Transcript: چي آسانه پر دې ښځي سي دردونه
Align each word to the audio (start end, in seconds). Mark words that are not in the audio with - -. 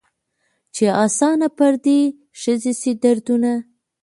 چي 0.73 0.85
آسانه 1.05 1.47
پر 1.57 1.73
دې 1.83 1.99
ښځي 2.41 2.73
سي 2.81 2.91
دردونه 3.03 3.51